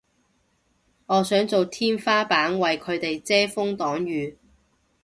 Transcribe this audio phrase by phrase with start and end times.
[1.05, 4.35] 我想做天花板為佢哋遮風擋雨